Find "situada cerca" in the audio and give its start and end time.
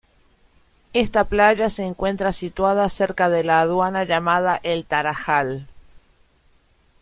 2.33-3.29